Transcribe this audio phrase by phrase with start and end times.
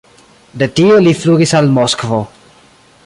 [0.61, 2.23] De tie li flugis al Moskvo.